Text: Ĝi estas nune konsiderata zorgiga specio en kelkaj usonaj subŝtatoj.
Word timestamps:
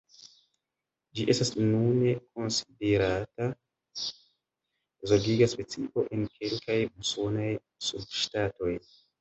Ĝi 1.17 1.25
estas 1.33 1.51
nune 1.57 2.13
konsiderata 2.39 3.47
zorgiga 5.13 5.51
specio 5.53 6.07
en 6.19 6.27
kelkaj 6.39 6.79
usonaj 7.05 7.51
subŝtatoj. 7.91 8.77